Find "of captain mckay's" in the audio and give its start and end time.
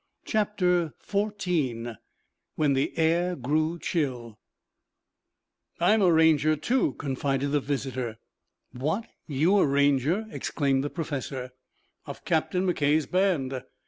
12.07-13.05